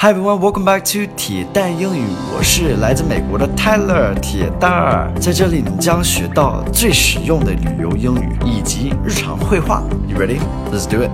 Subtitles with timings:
[0.00, 2.04] Hi everyone, welcome back to 铁蛋英语。
[2.32, 9.82] 我是来自美国的 Tyler 铁蛋儿，在这里你将学到最实用的旅游英语以及日常会话。
[10.06, 10.38] You ready?
[10.70, 11.10] Let's do it.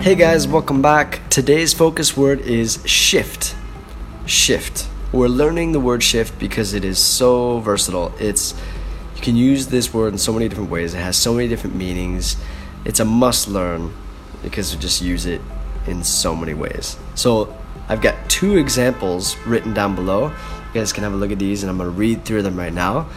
[0.00, 1.18] Hey guys, welcome back.
[1.28, 3.52] Today's focus word is shift.
[4.24, 4.86] Shift.
[5.12, 8.12] We're learning the word shift because it is so versatile.
[8.18, 8.54] It's
[9.14, 10.94] you can use this word in so many different ways.
[10.94, 12.38] It has so many different meanings.
[12.86, 13.90] It's a must learn
[14.42, 15.42] because you just use it
[15.86, 16.96] in so many ways.
[17.14, 17.48] So
[17.89, 20.31] I've got two examples written down below.
[20.73, 22.57] You guys can have a look at these, and I'm going to read through them
[22.57, 23.07] right now.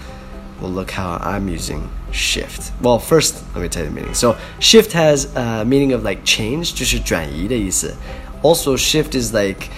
[0.60, 2.72] We'll look how I'm using shift.
[2.80, 4.14] Well, first, let me tell you the meaning.
[4.14, 7.94] So, shift has a meaning of like change, 就是转移的意思.
[8.42, 9.68] Also, shift is like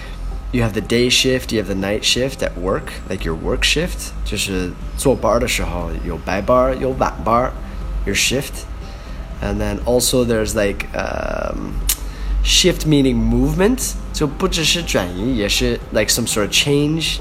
[0.51, 3.63] you have the day shift, you have the night shift at work, like your work
[3.63, 4.11] shift.
[4.25, 7.51] 就是坐班的时候有白班有晚班
[8.05, 8.65] your shift.
[9.41, 11.79] And then also there's like um,
[12.43, 13.95] shift meaning movement.
[14.17, 17.19] So 不只是转移，也是 like some sort of change.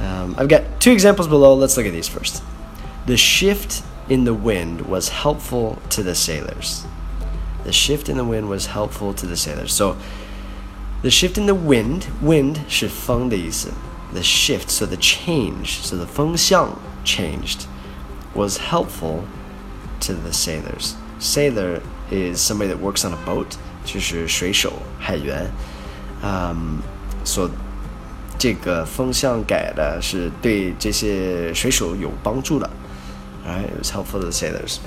[0.00, 1.54] Um, I've got two examples below.
[1.54, 2.42] Let's look at these first.
[3.06, 6.84] The shift in the wind was helpful to the sailors.
[7.64, 9.72] The shift in the wind was helpful to the sailors.
[9.72, 9.96] So
[11.02, 13.70] the shift in the wind, wind 是风的意思.
[14.14, 17.66] The shift, so the change, so the 风向 changed,
[18.34, 19.24] was helpful
[20.00, 20.94] to the sailors.
[21.18, 23.56] Sailor is somebody that works on a boat.
[23.84, 25.50] 就是水手、海员，
[26.22, 26.78] 嗯，
[27.24, 27.50] 所
[28.38, 32.68] 这个风向改的是对这些水手有帮助的。
[33.46, 34.78] Alright, it was helpful to the sailors.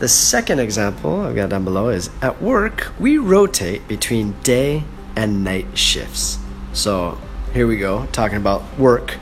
[0.00, 4.82] The second example I've got down below is at work we rotate between day
[5.14, 6.38] and night shifts.
[6.72, 7.18] So
[7.52, 9.18] here we go, talking about work.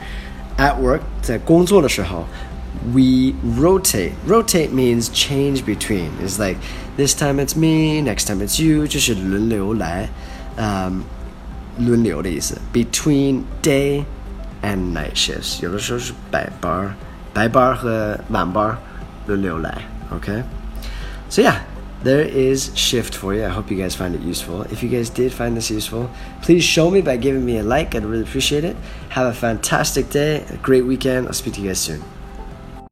[0.57, 2.25] At work, 在工作的时候
[2.91, 4.13] we rotate.
[4.27, 6.09] Rotate means change between.
[6.23, 6.57] It's like
[6.97, 10.09] this time it's me, next time it's you，就是轮流来，
[10.57, 11.03] 嗯，
[11.77, 12.57] 轮流的意思。
[12.71, 14.05] Between day
[14.61, 16.95] and night shifts，有的时候是白班，
[17.33, 18.77] 白班和晚班
[19.27, 19.81] 轮流来。
[20.11, 20.43] Okay,
[21.29, 21.57] so yeah.
[22.03, 23.45] There is shift for you.
[23.45, 24.65] I hope you guys find it useful.
[24.65, 26.09] If you guys did find this useful,
[26.41, 27.95] please show me by giving me a like.
[27.95, 28.75] I'd really appreciate it.
[29.11, 31.27] Have a fantastic day, a great weekend.
[31.27, 32.01] I'll speak to you guys soon.